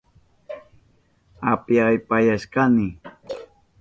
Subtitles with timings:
[1.51, 2.85] Upyapayashkani